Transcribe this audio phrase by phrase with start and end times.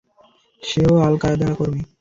[0.61, 1.81] সে ও আল-কায়েদার কর্মী।